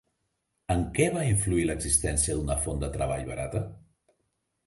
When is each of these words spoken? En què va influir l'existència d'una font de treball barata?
En 0.75 0.79
què 0.99 1.05
va 1.17 1.25
influir 1.31 1.65
l'existència 1.69 2.37
d'una 2.39 2.57
font 2.65 2.81
de 2.85 2.91
treball 2.97 3.29
barata? 3.31 3.65